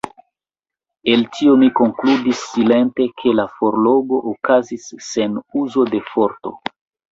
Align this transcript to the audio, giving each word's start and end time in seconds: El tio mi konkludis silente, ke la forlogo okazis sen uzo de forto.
El 1.15 1.25
tio 1.35 1.53
mi 1.63 1.69
konkludis 1.79 2.41
silente, 2.55 3.07
ke 3.23 3.35
la 3.41 3.47
forlogo 3.59 4.23
okazis 4.35 4.89
sen 5.11 5.39
uzo 5.65 5.89
de 5.95 6.05
forto. 6.11 6.57